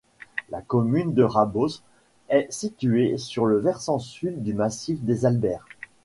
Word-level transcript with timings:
La 0.49 0.61
commune 0.63 1.13
de 1.13 1.21
Rabós 1.21 1.83
est 2.29 2.47
située 2.51 3.19
sur 3.19 3.45
le 3.45 3.59
versant 3.59 3.99
sud 3.99 4.41
du 4.41 4.55
massif 4.55 4.99
des 5.03 5.27
Albères. 5.27 5.67